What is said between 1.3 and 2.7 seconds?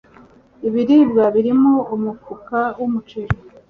birimo umufuka